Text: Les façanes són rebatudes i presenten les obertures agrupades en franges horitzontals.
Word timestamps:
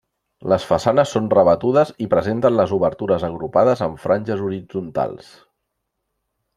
Les 0.53 0.63
façanes 0.69 1.11
són 1.15 1.27
rebatudes 1.33 1.91
i 2.07 2.09
presenten 2.15 2.57
les 2.61 2.75
obertures 2.79 3.29
agrupades 3.31 3.87
en 3.91 3.97
franges 4.09 4.43
horitzontals. 4.49 5.33